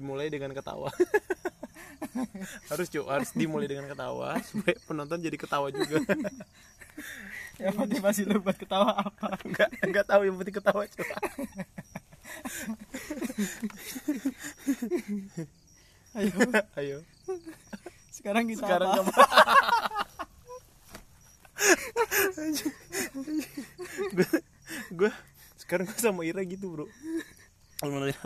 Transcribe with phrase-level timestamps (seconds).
[0.00, 0.88] dimulai dengan ketawa.
[2.72, 6.00] Harus cuy harus dimulai dengan ketawa supaya penonton jadi ketawa juga.
[7.60, 9.36] Ya motivasi lu buat ketawa apa?
[9.44, 11.06] Nggak nggak tahu yang penting ketawa cuy
[16.18, 16.34] ayo.
[16.80, 16.98] Ayo.
[18.10, 19.12] Sekarang kita sekarang apa?
[24.10, 24.28] gue
[24.98, 25.10] gue
[25.60, 26.86] sekarang gue sama Ira gitu bro.
[27.84, 28.16] Nanya,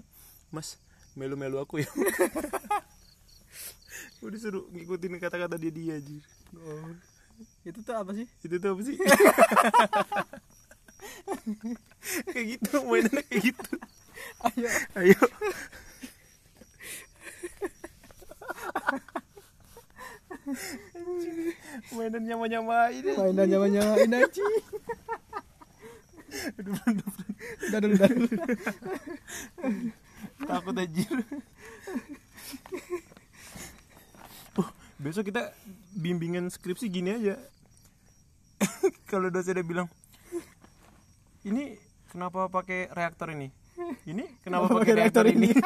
[0.51, 0.79] mas
[1.15, 1.89] melu melu aku ya.
[4.25, 6.17] Udah suruh ngikutin kata-kata dia dia aja
[6.55, 6.95] Oh,
[7.67, 8.31] itu tuh apa sih?
[8.47, 8.95] Itu tuh apa sih?
[12.31, 13.71] Kayak gitu mainannya kayak gitu.
[14.45, 14.69] Ayo.
[14.97, 15.19] Ayo.
[21.97, 24.45] Mainan nyama nyamain mainan nyawa nyawain aja
[26.59, 26.75] aduh
[27.71, 28.11] udah udah
[30.47, 31.11] takut anjir.
[34.55, 35.51] Oh, besok kita
[35.93, 37.37] bimbingan skripsi gini aja.
[39.11, 39.89] Kalau dosen udah bilang
[41.45, 41.77] ini
[42.09, 43.53] kenapa pakai reaktor ini?
[44.07, 45.51] Ini kenapa Kenapa pakai reaktor, reaktor ini?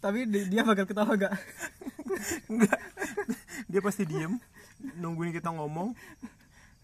[0.00, 1.34] tapi di- dia bakal ketawa gak
[2.46, 2.78] enggak
[3.66, 4.38] dia pasti diem
[4.96, 5.96] nungguin kita ngomong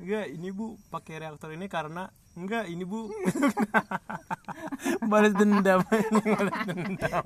[0.03, 3.06] enggak ini bu pakai reaktor ini karena enggak ini bu.
[5.06, 5.81] Balas dendam.
[5.86, 7.25] Balas dendam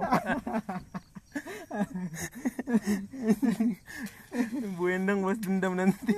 [4.76, 6.14] bu endang balas dendam nanti.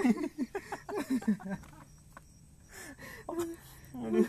[3.99, 4.29] Aduh.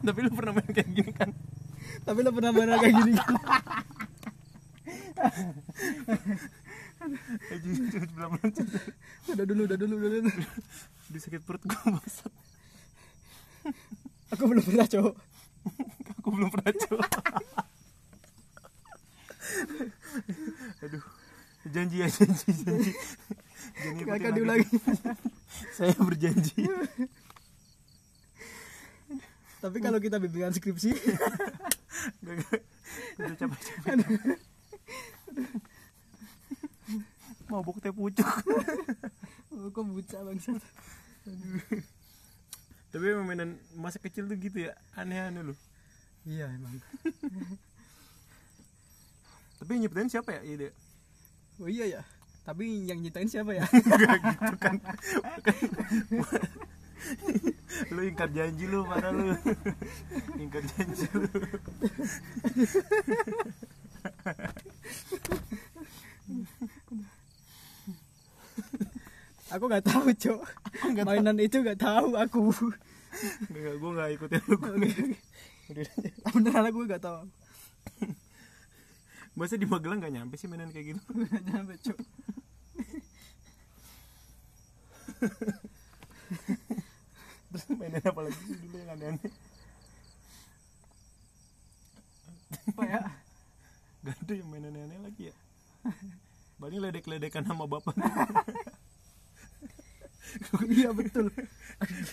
[0.00, 1.30] tapi lu pernah main kayak gini kan?
[2.02, 5.09] Tapi lo pernah marah kayak gini kan Aduh, cepet pelan-pelan, cepet.
[9.32, 10.30] udah dulu udah dulu udah dulu.
[11.10, 12.32] Di sakit perut gue bangsat.
[14.32, 15.16] Aku belum pernah cowok
[16.20, 17.08] aku belum pernah coba
[20.80, 21.04] aduh.
[21.60, 22.92] Janji ya janji janji.
[23.84, 24.38] Jangan gak akan lagi.
[24.40, 24.68] diulangi.
[25.76, 26.64] Saya berjanji.
[29.60, 30.96] Tapi kalau kita bimbingan skripsi.
[32.24, 32.60] Gak gak
[33.20, 33.92] udah capek capek
[37.50, 38.30] mabuk teh pucuk.
[39.50, 40.62] Oh, kok buca bangsat?
[42.90, 45.58] Tapi mainan masa kecil tuh gitu ya aneh-aneh loh.
[46.26, 46.78] Iya emang.
[49.60, 50.68] Tapi nyiptain siapa ya ide?
[51.60, 52.02] Oh iya ya.
[52.46, 53.64] Tapi yang nyiptain siapa ya?
[54.00, 54.76] Gak gitu kan.
[57.92, 59.34] Lu ingkar janji lu mana lu?
[60.40, 61.28] Ingkar janji lu
[69.50, 70.40] aku nggak tahu cok.
[70.94, 72.52] Nggak mainan itu nggak tahu aku.
[73.50, 75.18] Enggak, gue gak ikutin lu nggak-
[75.70, 75.86] udah.
[76.30, 77.26] beneran aku nggak tahu.
[79.34, 81.02] Masa di Magelang gak nyampe sih mainan kayak gitu?
[81.10, 81.98] Nggak nyampe cok.
[87.50, 89.30] Terus mainan apa lagi dulu yang aneh-aneh
[92.70, 93.00] apa ya
[94.00, 95.34] Gak ada yang mainan aneh lagi ya?
[96.60, 97.96] Paling ledek-ledekan sama bapak.
[100.70, 101.26] Iya betul.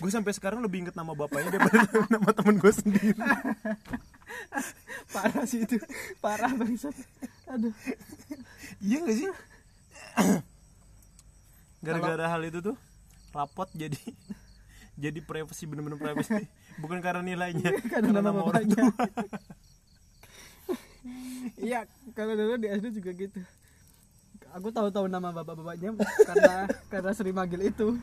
[0.02, 3.14] Gue sampai sekarang lebih inget nama bapaknya daripada nama temen gue sendiri.
[5.14, 5.78] Parah sih itu.
[6.18, 6.94] Parah bangsat.
[7.52, 7.74] Aduh.
[8.82, 9.28] Iya gak sih?
[11.84, 12.76] Gara-gara hal itu tuh
[13.30, 13.94] Rapot jadi
[14.98, 16.50] Jadi privacy bener-bener privacy.
[16.82, 18.82] Bukan karena nilainya karena nama orang bapaknya.
[18.90, 19.06] tua.
[21.62, 23.40] Iya kalau dulu di SD juga gitu.
[24.56, 25.92] Aku tahu-tahu nama bapak-bapaknya
[26.28, 26.54] karena
[26.88, 27.98] karena sering manggil itu.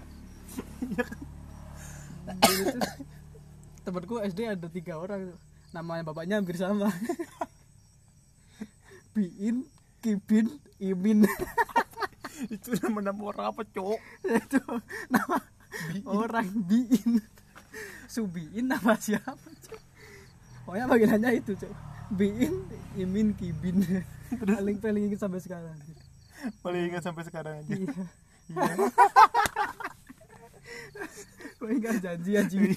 [2.25, 2.81] Dulu tuh
[3.85, 5.33] temanku SD ada tiga orang.
[5.73, 6.87] Namanya bapaknya hampir sama.
[9.15, 9.63] Biin
[10.03, 10.47] Kibin
[10.79, 11.25] Imin.
[12.55, 13.95] Itu nama-nama orang apa cowok
[14.27, 14.59] itu
[15.07, 15.39] nama
[16.03, 17.23] orang Biin.
[18.11, 19.85] Subiin nama siapa Cok?
[20.65, 21.73] pokoknya panggilannya itu cok
[22.13, 22.53] Biin
[22.95, 23.81] Imin Kibin.
[24.41, 25.77] Paling paling inget sampai sekarang.
[26.61, 27.71] Paling ingat sampai sekarang aja.
[27.71, 27.93] Iya.
[28.45, 28.73] Iya.
[31.55, 32.73] Kok ingat janji anjing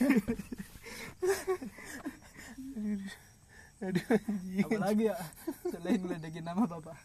[3.79, 4.65] Aduh anjing.
[4.65, 5.17] Apalagi ya?
[5.69, 6.97] Selain ngeledekin nama bapak.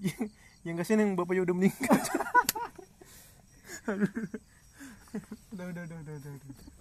[0.66, 1.94] Yang- kasihan yang bapaknya udah meninggal.
[5.56, 6.75] Udah udah udah udah, udah.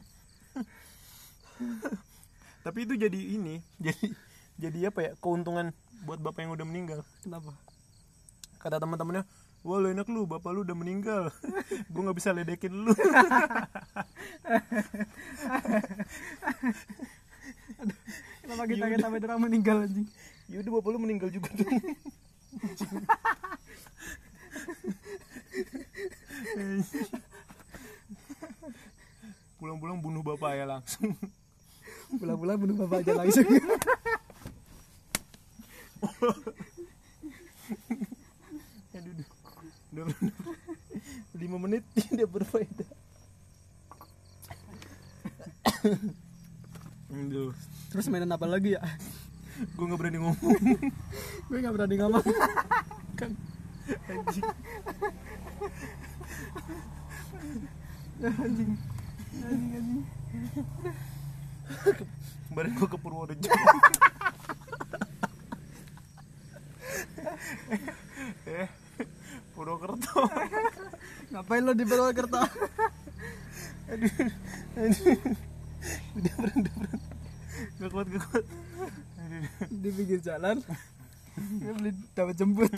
[2.66, 4.08] Tapi itu jadi ini Jadi
[4.56, 5.76] jadi apa ya keuntungan
[6.08, 7.04] buat bapak yang udah meninggal.
[7.20, 7.52] Kenapa?
[8.56, 9.28] Kata teman-temannya
[9.68, 11.28] wah lu enak lu bapak lu udah meninggal.
[11.92, 12.96] Gue nggak bisa ledekin lu.
[18.46, 20.08] Kenapa kita kita sampai orang meninggal anjing?
[20.48, 21.68] Yaudah bapak lu meninggal juga tuh.
[29.60, 31.12] Pulang-pulang bunuh bapak ya langsung
[32.20, 33.46] pulang-pulang bunuh bapak aja langsung.
[38.96, 39.26] Aduh
[41.36, 42.92] udah lima menit tidak berfaedah.
[47.16, 47.54] Aduh,
[47.94, 48.82] terus mainan apa lagi ya?
[49.78, 50.40] Gue nggak berani ngomong.
[51.48, 52.26] Gue nggak berani ngomong.
[53.16, 53.32] Kan.
[54.10, 54.46] Anjing.
[58.20, 58.72] Anjing.
[59.46, 61.06] Anjing anjing
[62.50, 63.50] kemarin gue ke Purworejo.
[68.46, 68.68] Eh
[69.58, 70.30] Purwokerto.
[71.34, 72.42] Ngapain lo di Purwokerto?
[73.92, 74.14] Aduh
[74.78, 75.18] aduh.
[76.18, 77.02] Udah udah beran
[77.76, 78.46] gak kuat gak kuat.
[79.70, 80.62] Di pinggir jalan.
[81.36, 82.72] Gue beli dapat jemput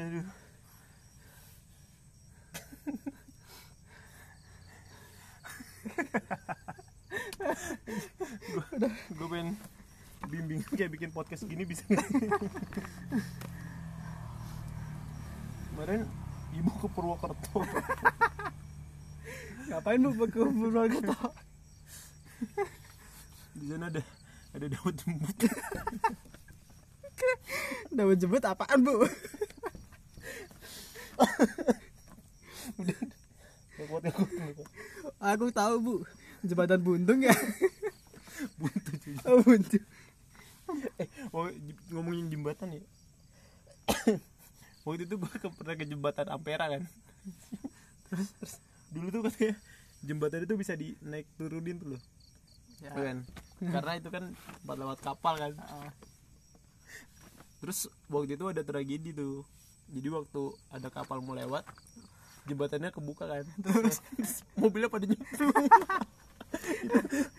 [0.00, 0.24] aduh
[8.48, 9.56] gue gue pengen
[10.80, 11.84] kayak bikin podcast gini bisa
[15.68, 16.08] kemarin
[16.56, 17.60] ibu ke Purwokerto.
[19.68, 21.36] Ngapain lu ke Purwokerto?
[23.60, 24.00] Di sana ada
[24.56, 25.36] ada daun jembut.
[27.92, 29.04] Dapat jemput apaan bu?
[32.80, 32.96] Udah
[33.84, 34.08] kuat
[35.20, 36.08] aku tahu bu.
[36.40, 37.36] Jembatan buntung ya?
[38.56, 39.84] Buntu cuy oh buntung
[41.02, 41.08] eh
[41.90, 42.82] ngomongin jembatan ya?
[44.86, 46.82] Waktu itu gue ke, pernah ke jembatan Ampera kan?
[48.10, 48.54] Terus, terus
[48.90, 49.54] dulu tuh katanya
[50.02, 52.02] jembatan itu bisa dinaik turunin tuh loh.
[52.82, 52.90] Ya.
[52.90, 53.22] kan?
[53.62, 55.52] Karena itu kan tempat lewat kapal kan?
[55.62, 55.94] Ah,
[57.62, 59.46] terus waktu itu ada tragedi tuh.
[59.94, 60.42] Jadi waktu
[60.74, 61.62] ada kapal mau lewat
[62.50, 63.46] jembatannya kebuka kan?
[63.62, 64.02] Terus
[64.58, 65.70] mobilnya pada nyemplung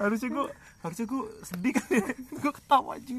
[0.01, 0.45] harusnya gue
[0.81, 2.05] harusnya gue sedih kan ya.
[2.41, 3.17] Gue ketawa anjing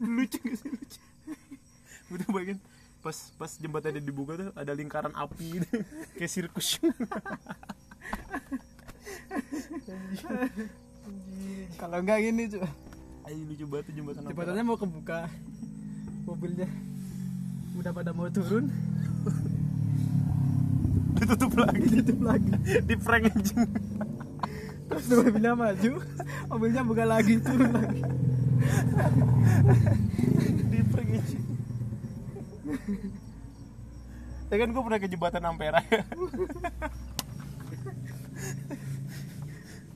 [0.00, 1.00] lucu gak sih lucu?
[2.10, 2.58] Udah bayangin.
[3.00, 5.60] Pas pas jembatannya dibuka tuh ada lingkaran api.
[5.60, 5.68] Gitu.
[6.18, 6.80] kayak sirkus.
[11.80, 12.66] Kalau enggak gini cuy
[13.30, 15.30] ayo lucu banget tuh jembatan jembatannya mau kebuka
[16.26, 16.68] mobilnya.
[17.78, 18.68] Udah pada mau turun
[21.16, 21.86] ditutup lagi.
[22.02, 22.52] Tutup lagi.
[22.84, 23.70] Di prank anjing
[24.90, 26.02] terus mobilnya maju
[26.50, 28.02] mobilnya buka lagi turun lagi.
[30.66, 31.44] Di prank anjing
[34.50, 35.78] ya kan gue pernah ke jembatan Ampera.
[35.86, 36.02] Ya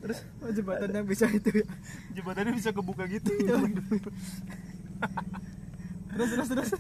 [0.05, 1.66] terus oh, jembatannya bisa itu ya?
[2.12, 3.32] Jembatannya bisa kebuka gitu.
[6.14, 6.70] Terus terus terus.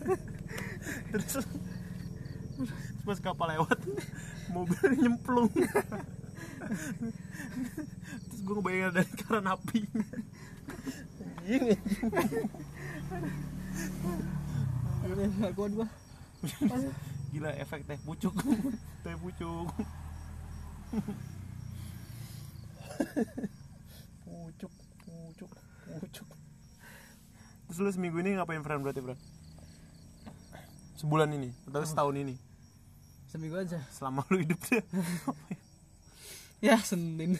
[1.08, 1.46] Terus
[3.04, 3.78] pas kapal lewat.
[4.54, 5.52] Mobilnya nyemplung.
[8.24, 9.80] Terus gue ngebayangin ada lingkaran api.
[15.54, 15.88] Kuat gua
[17.34, 18.32] gila efek teh pucuk.
[19.02, 19.68] Teh pucuk.
[24.24, 25.50] Pucuk pucuk
[25.84, 26.28] pucuk.
[27.66, 28.80] Terus lu seminggu ini ngapain Fran?
[28.86, 29.18] Berarti Fran?
[30.94, 32.38] Sebulan ini atau setahun ini
[33.34, 33.82] seminggu aja.
[33.90, 34.78] Selama lu hidup deh
[36.70, 37.34] ya senin.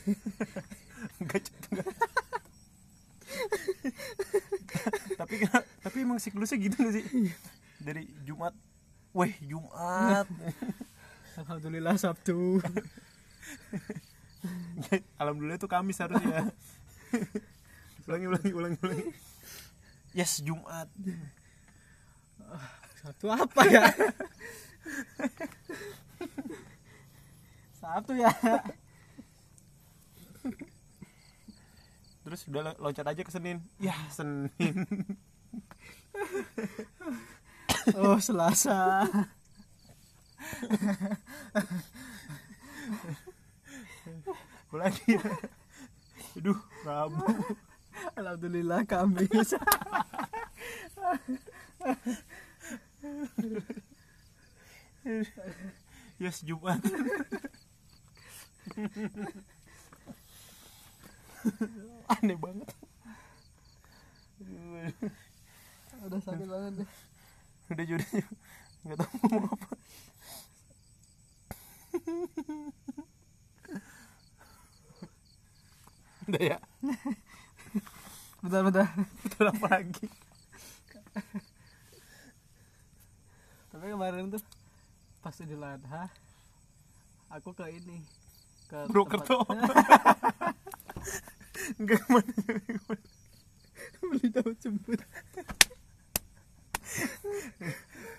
[1.23, 1.87] Enggak enggak.
[5.19, 5.33] tapi
[5.79, 7.05] tapi emang siklusnya gitu gak sih?
[7.79, 8.51] Dari Jumat.
[9.15, 10.27] Weh Jumat.
[11.39, 12.59] Alhamdulillah sabtu.
[15.15, 16.51] Alhamdulillah itu Kamis harusnya.
[18.03, 19.07] Ulangi ulangi ulangi ulangi.
[20.11, 20.91] Yes Jumat.
[22.99, 23.87] Sabtu apa ya
[27.75, 28.31] sabtu ya.
[32.25, 33.61] Terus udah lo- loncat aja ke Senin.
[33.77, 34.49] Ya Senin.
[37.93, 39.05] Oh selasa.
[44.73, 45.15] Lagi
[46.35, 47.23] aduh Rabu.
[48.19, 49.55] Alhamdulillah kamis
[56.25, 56.81] yes Jumat
[62.17, 62.65] aneh banget
[64.41, 64.89] Aduh.
[66.09, 66.89] udah sakit banget deh
[67.69, 68.25] udah jadi
[68.89, 69.69] nggak tahu mau ngomong apa
[76.25, 76.57] udah ya
[78.41, 78.89] bentar bentar
[79.21, 80.09] betul apa lagi
[83.69, 84.41] tapi kemarin tuh
[85.25, 86.05] pas idul adha
[87.33, 88.03] aku ke ini
[88.67, 89.43] ke broker tempat- tuh.
[91.79, 92.31] Enggak ke mana
[94.05, 95.01] beli tahu jemput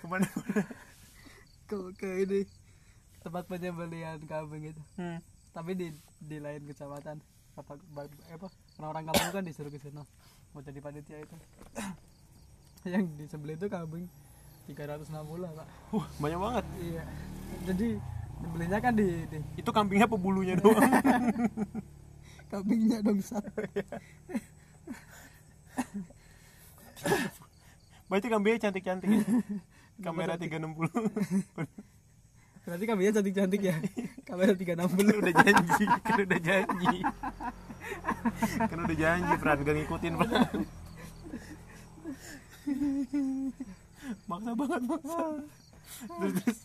[0.01, 0.27] ke mana
[1.67, 2.41] ke ke ini
[3.23, 4.81] tempat penyembelihan kambing itu.
[4.95, 5.19] Hmm.
[5.51, 5.87] tapi di
[6.21, 7.17] di lain kecamatan.
[7.57, 7.73] Apa
[8.29, 10.05] apa orang-orang kampung kan disuruh ke sana.
[10.53, 11.35] Mau jadi panitia itu.
[12.93, 14.05] Yang di sebelah itu kambing
[14.69, 15.67] 360 pak.
[15.95, 16.65] Wah, banyak banget.
[16.77, 17.03] Iya.
[17.65, 17.89] Jadi
[18.37, 20.91] dibelinya kan di, di itu kambingnya apa bulunya doang.
[22.47, 23.43] Kambingnya dong sat.
[28.09, 29.23] Berarti kambingnya cantik-cantik ya?
[29.97, 30.93] kamera 360
[32.67, 33.75] berarti kambingnya cantik cantik ya?
[34.27, 36.95] Kamera 360 udah janji kan udah janji.
[38.61, 39.57] Kan udah janji Fran.
[39.65, 40.59] Gak ngikutin Fran.
[44.27, 45.25] Maksa banget maksa
[45.97, 46.59] terus terus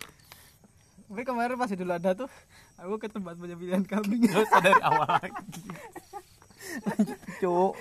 [1.12, 2.31] tapi kemarin pas idul adha tuh
[2.81, 4.25] aku ke tempat penyembelihan kambing.
[4.25, 5.61] Gak usah dari awal lagi.
[7.45, 7.76] Cuk.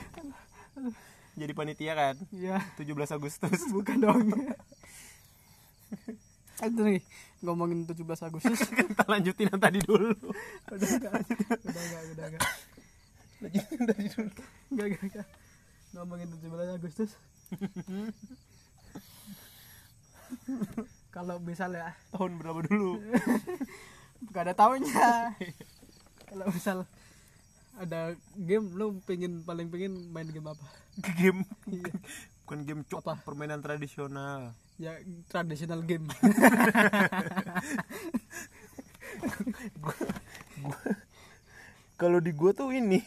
[1.39, 2.15] Jadi panitia kan?
[2.35, 2.59] Iya.
[2.75, 3.59] 17 Agustus.
[3.71, 4.35] Bukan dong.
[6.59, 6.99] Tuh nih
[7.39, 8.67] ngomongin 17 Agustus.
[8.75, 10.11] Kita lanjutin yang tadi dulu.
[10.67, 12.43] Udah enggak udah enggak udah enggak.
[13.47, 14.31] Lanjutin tadi dulu.
[14.75, 15.27] Enggak enggak, enggak.
[15.95, 17.15] ngomongin 17 Agustus
[21.21, 22.97] kalau misalnya tahun berapa dulu?
[24.33, 25.37] Gak ada tahunnya.
[26.25, 26.89] Kalau misal
[27.77, 30.65] ada game lu pengen paling pengen main game apa?
[31.21, 31.45] Game?
[31.69, 31.93] Iya.
[32.41, 33.21] bukan game cuk Apa?
[33.21, 34.57] permainan tradisional.
[34.81, 34.97] Ya
[35.29, 36.09] traditional game.
[42.01, 42.97] Kalau di gua tuh ini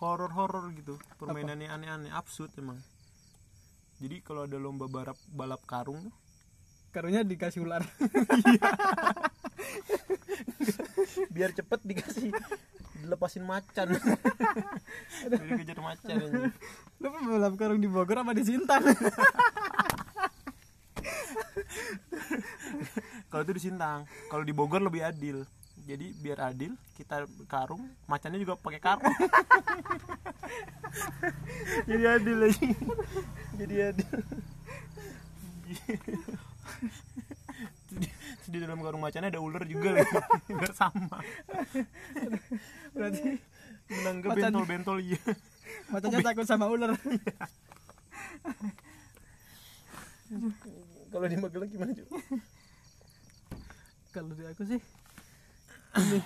[0.00, 0.96] horor horor gitu.
[1.20, 2.80] Permainannya aneh-aneh absurd emang.
[4.00, 6.08] Jadi kalau ada lomba balap balap karung
[6.90, 7.80] karunya dikasih ular.
[11.34, 12.34] Biar cepet dikasih.
[13.00, 13.94] Dilepasin macan.
[15.30, 16.52] Jadi kejar macan
[17.00, 18.84] lu balap karung di Bogor apa di Sintang
[23.32, 24.04] kalau itu di Sintang.
[24.28, 25.48] Kalau di Bogor lebih adil.
[25.88, 29.16] Jadi biar adil kita karung macannya juga pakai karung.
[31.88, 32.68] Jadi adil lagi
[33.60, 34.16] jadi adil
[38.50, 40.10] di, dalam karung macannya ada ular juga lagi
[40.58, 41.18] biar sama.
[42.94, 43.38] Berarti
[43.90, 45.22] menang ke Macan- bentol-bentol iya.
[45.90, 46.94] matanya takut sama ular.
[51.10, 52.06] Kalau di Magelang gimana cuy
[54.10, 54.80] kalau di aku sih
[55.98, 56.18] ini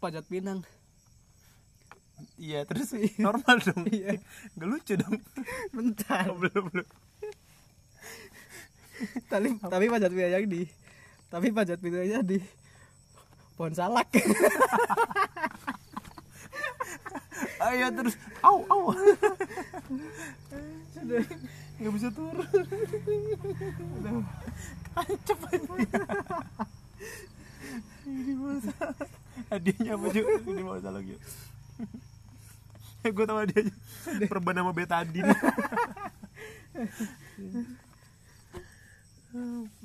[0.00, 0.64] pajat pinang.
[2.40, 3.84] Iya terus normal dong.
[3.88, 4.16] Iya.
[4.56, 5.16] nggak lucu dong.
[5.76, 6.32] Bentar.
[6.32, 6.88] Oh, belum belum
[9.32, 10.62] tapi tapi pajat pinang di
[11.30, 12.38] tapi pajat pinangnya di
[13.54, 14.08] pohon salak.
[17.60, 18.16] Ayo terus.
[18.40, 18.96] Au au.
[21.76, 22.48] Nggak bisa turun.
[24.90, 25.68] Kancep aja
[28.10, 28.74] ini masa.
[29.48, 31.14] Hadiahnya apa cuy ini masa lagi.
[33.00, 33.72] Eh gue tahu hadiahnya
[34.28, 35.32] perban sama betadine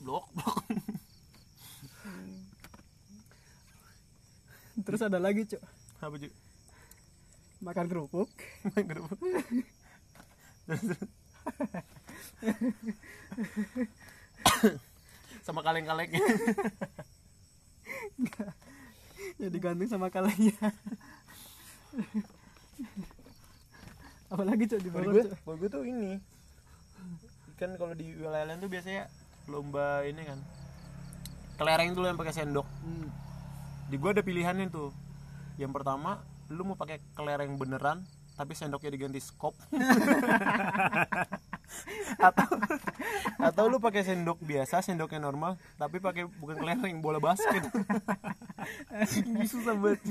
[0.01, 0.57] blok blok.
[4.85, 5.61] Terus ada lagi cok
[6.03, 6.31] apa cuy
[7.63, 8.29] makan kerupuk.
[8.73, 9.19] Main kerupuk.
[15.45, 16.21] Sama kaleng-kalengnya
[19.39, 20.55] ya digantung sama kalengnya.
[24.31, 26.19] Apalagi cok di Bogor gue, cok gue tuh ini.
[27.55, 29.07] Kan kalau di wilayah lain tuh biasanya
[29.45, 30.39] lomba ini kan.
[31.55, 32.67] Kelereng dulu yang pakai sendok.
[32.83, 33.09] Hmm.
[33.85, 34.89] di gue ada pilihannya tuh.
[35.61, 39.55] Yang pertama lu mau pakai kelereng beneran tapi sendoknya diganti skop.
[42.21, 42.45] Atau
[43.41, 47.61] atau lu pakai sendok biasa sendoknya normal tapi pakai bukan kelereng bola basket.
[49.21, 50.01] Ini susah banget.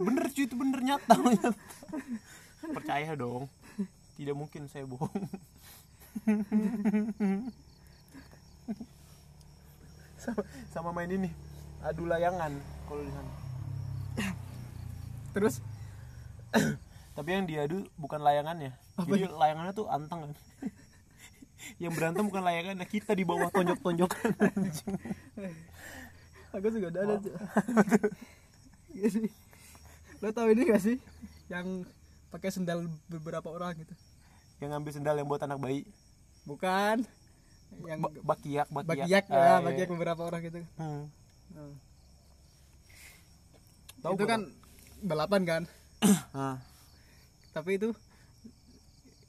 [0.00, 1.52] Bener cuy itu bener nyata nyata.
[2.76, 3.48] percaya dong
[4.20, 5.24] tidak mungkin saya bohong
[10.20, 11.32] sama, sama main ini
[11.80, 12.52] adu layangan
[12.84, 13.32] kalau di sana
[15.32, 15.64] terus
[17.20, 18.72] Tapi yang diadu bukan layangannya.
[18.96, 20.32] Jadi layangannya tuh anteng kan.
[21.82, 24.32] yang berantem bukan layangannya, kita di bawah tonjok-tonjokan.
[24.40, 24.96] anjing.
[26.50, 27.20] aku juga ada
[30.18, 30.98] lo tau ini gak sih
[31.46, 31.86] yang
[32.34, 33.94] pakai sendal beberapa orang gitu
[34.60, 35.82] yang ngambil sendal yang buat anak bayi.
[36.42, 37.04] bukan
[37.82, 39.06] yang Ba- bakiak, bakiak.
[39.06, 39.56] bakiak Ah, ya iya.
[39.62, 41.06] bakiak beberapa orang gitu Hmm.
[41.50, 41.74] Hmm.
[44.10, 44.40] Itu kan
[45.00, 45.62] balapan kan
[46.34, 46.56] Ah.
[47.50, 47.92] tapi itu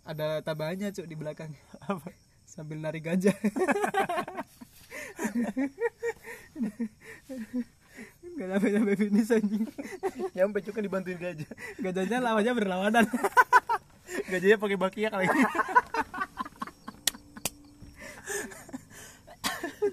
[0.01, 2.09] ada tambahannya cuk di belakang Apa?
[2.45, 3.35] sambil nari gajah
[8.31, 9.63] nggak nyampe nyampe finish anjing
[10.33, 11.51] Nyampe juga dibantuin gajah.
[11.77, 13.05] gajahnya lawannya berlawanan
[14.27, 15.41] Gajahnya pakai bakiak lagi.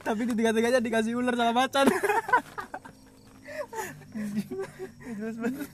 [0.08, 1.84] tapi di tiga-tiganya dikasih ular sama macan
[5.18, 5.68] Jelas banget.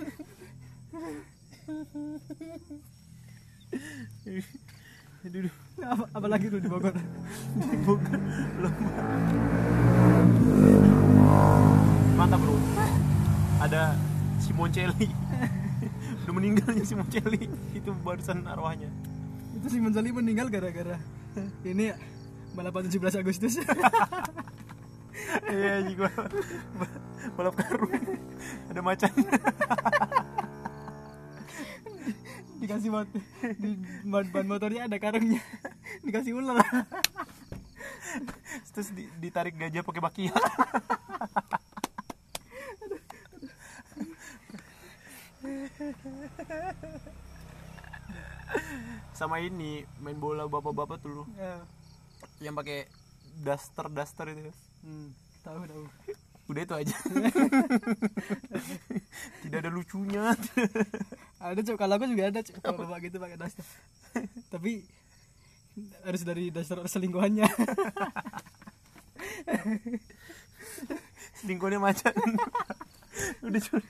[6.15, 6.95] Apa, lagi tuh di Bogor
[7.87, 8.21] Bukan
[8.61, 8.91] lomba.
[12.15, 12.57] Mantap bro.
[13.65, 13.97] Ada
[14.43, 15.24] Simoncelli.
[16.35, 17.47] Udah meninggalnya Simoncelli.
[17.71, 18.91] Itu barusan arwahnya.
[19.55, 20.99] itu si Menzali meninggal gara-gara
[21.63, 21.95] ini
[22.53, 23.55] balapan 17 Agustus
[25.47, 26.11] Iya juga.
[27.39, 27.95] Balap karung.
[28.67, 29.15] Ada macan.
[32.59, 33.07] dikasih mot
[33.61, 35.39] di ban, ban motornya ada karungnya
[36.01, 36.65] dikasih ular
[38.73, 40.35] Terus di- ditarik gajah pakai bakiak.
[49.19, 51.25] Sama ini main bola bapak-bapak tuh lu.
[51.39, 51.63] ya.
[52.43, 52.87] yang pakai
[53.41, 54.53] daster daster itu.
[54.85, 55.85] Hmm, tahu tahu.
[56.51, 56.95] Udah itu aja.
[59.43, 60.37] Tidak ada lucunya.
[61.41, 63.65] Ada cok kalau aku juga ada cok kalau bapak gitu pakai daster
[64.53, 64.87] tapi
[66.07, 67.49] harus dari daster selingkuhannya.
[71.43, 72.15] Selingkuhnya macan
[73.47, 73.87] udah curi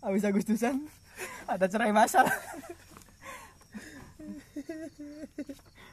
[0.00, 0.88] habis Agustusan
[1.46, 2.26] ada cerai masal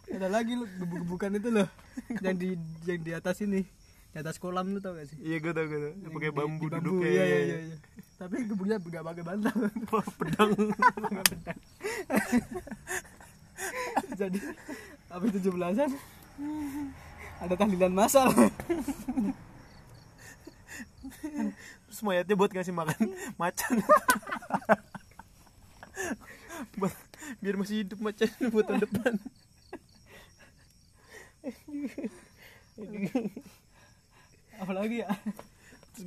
[0.08, 1.68] ada lagi lu gebuk-gebukan itu loh.
[2.24, 2.50] Yang di
[2.90, 3.62] yang di atas ini.
[4.16, 5.18] Di atas kolam lu tau gak sih?
[5.22, 5.94] Iya gue tau gue tau.
[5.94, 7.78] Yang pakai di- bambu di duduk iya, iya, iya, iya.
[8.18, 9.58] tapi gebuknya gak pakai bantal.
[10.18, 11.60] Pedang pedang.
[14.18, 14.40] jadi
[15.12, 15.90] habis tujuh belasan
[17.38, 18.30] ada tahlilan masal
[21.86, 22.98] terus mayatnya buat ngasih makan
[23.38, 23.74] macan
[26.78, 26.94] buat
[27.44, 29.14] biar masih hidup macan buat tahun depan.
[34.58, 35.10] Apalagi ya?
[35.96, 36.06] Terus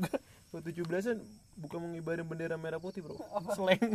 [0.51, 1.23] gua tujuh belasan
[1.55, 3.15] bukan mengibarin bendera merah putih bro.
[3.55, 3.95] Seleng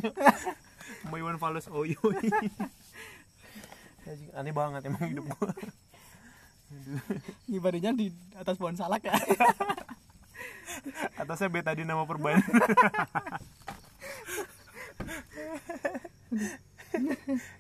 [1.04, 2.00] sama Iwan Fals Oyo
[4.06, 5.52] Anjing, aneh banget emang hidup gua.
[7.50, 9.16] Ngibarinya di atas pohon salak ya?
[11.20, 12.40] Atasnya beta di nama perban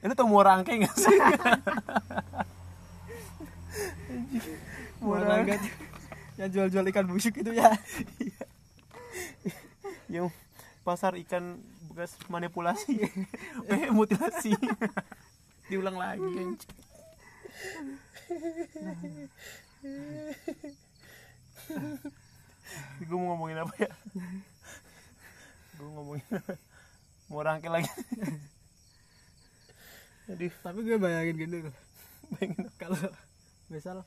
[0.03, 1.17] itu tau muara angke gak sih?
[5.03, 5.61] Muara angkat
[6.35, 7.71] yang jual-jual ikan busuk itu ya.
[10.11, 10.31] Yang
[10.83, 11.59] pasar ikan
[11.91, 13.07] bekas manipulasi.
[13.71, 14.55] Eh mutilasi.
[15.71, 16.59] Diulang lagi anjing.
[23.05, 23.91] gue mau ngomongin apa ya?
[25.77, 26.25] Gue ngomongin
[27.29, 27.89] mau rangkai lagi
[30.25, 30.53] aduh.
[30.61, 31.75] Tapi gue bayangin gini loh
[32.33, 32.99] bayangin kalau
[33.69, 34.01] misal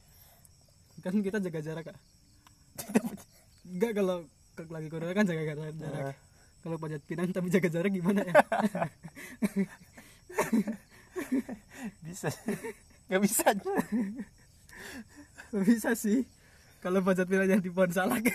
[0.99, 1.99] kan kita jaga jarak kak.
[3.63, 5.75] Enggak kalau ke- lagi corona kan jaga jarak.
[5.79, 6.15] Nah,
[6.59, 8.35] kalau panjat pinang tapi jaga jarak gimana ya?
[12.03, 12.29] Bisa.
[13.09, 13.47] Nggak bisa
[15.49, 16.27] Nggak bisa sih.
[16.79, 18.27] Kalau panjat pinangnya di pohon salak.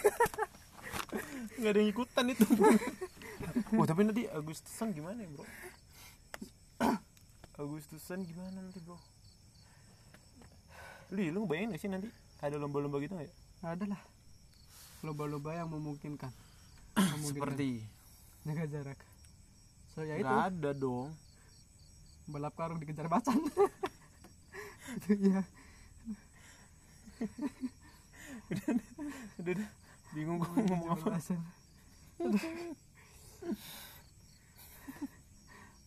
[1.59, 2.45] Nggak ada yang ikutan itu.
[3.75, 5.43] Oh tapi nanti Agustusan gimana ya bro
[7.63, 8.99] Agustusan gimana nanti bro?
[11.15, 12.09] Lu lu bayangin gak sih nanti
[12.43, 13.33] ada lomba-lomba gitu nggak ya?
[13.63, 14.01] Ada lah.
[15.03, 16.31] Lomba-lomba yang memungkinkan.
[16.99, 17.55] Memungkinkan.
[17.55, 17.69] Seperti?
[18.43, 18.99] Jaga jarak.
[19.95, 20.27] So ya itu.
[20.27, 21.15] ada dong.
[22.27, 23.39] Balap karung dikejar macan.
[24.93, 25.41] Itu ya
[28.51, 28.75] udah
[29.39, 29.69] udah
[30.13, 31.17] bingung gue ngomong apa.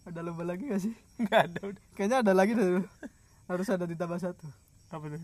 [0.07, 0.95] ada lomba lagi gak sih?
[1.23, 1.83] Nggak ada udah.
[1.99, 2.87] Kayaknya ada lagi deh.
[3.51, 4.47] Harus ada ditambah satu.
[4.95, 5.23] Apa tuh?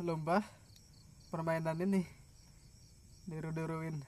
[0.00, 0.46] Lomba
[1.34, 2.06] permainan ini.
[3.26, 3.98] Diru-diruin.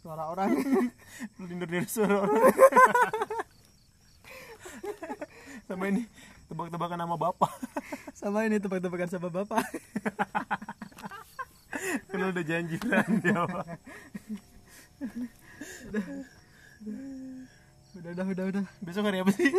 [0.00, 0.56] Suara orang.
[1.36, 2.54] Dari suara orang.
[5.68, 6.08] Sama ini
[6.48, 7.52] Tebak-tebakan nama bapak.
[8.16, 9.60] Sama ini tebak-tebakan sama bapak.
[12.08, 13.66] Kan udah janji kan dia Pak.
[17.98, 18.64] Udah udah udah udah.
[18.78, 19.50] Besok hari apa sih?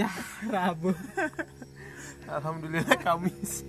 [0.00, 0.06] ya
[0.46, 0.94] rabu.
[2.28, 3.66] Alhamdulillah Kamis.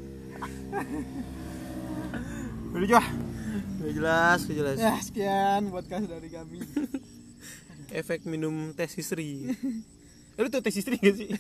[2.70, 3.08] Udah Jah
[3.80, 4.78] Udah jelas, udah jelas.
[4.78, 6.62] Ya sekian podcast dari kami.
[7.90, 9.50] Efek minum teh sisri.
[10.38, 11.34] Eh, Lu tuh teh sisri gak sih?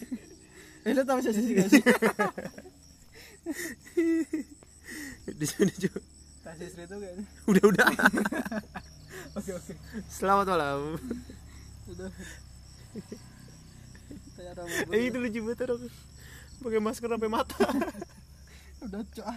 [0.88, 1.84] eh lo tau sih gak sih?
[5.40, 6.02] Di sini juga
[6.58, 7.86] itu kayaknya Udah udah
[10.08, 10.96] Selamat malam
[11.90, 12.12] udah.
[14.96, 15.84] Eh itu lucu banget orang
[16.64, 17.60] Pakai masker sampai mata
[18.80, 19.36] udah cok.